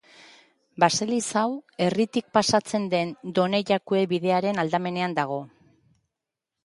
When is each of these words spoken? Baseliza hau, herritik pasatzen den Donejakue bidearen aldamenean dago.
Baseliza 0.83 1.35
hau, 1.47 1.51
herritik 1.87 2.31
pasatzen 2.37 2.89
den 2.95 3.13
Donejakue 3.41 4.03
bidearen 4.15 4.63
aldamenean 4.65 5.15
dago. 5.21 5.39